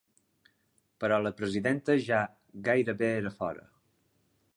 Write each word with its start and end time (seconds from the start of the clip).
Però 1.03 1.19
la 1.25 1.33
presidenta 1.41 1.97
ja 2.05 2.21
gairebé 2.69 3.11
era 3.19 3.33
fora. 3.43 3.67